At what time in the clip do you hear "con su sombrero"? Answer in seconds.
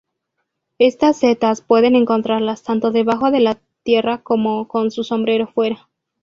4.67-5.45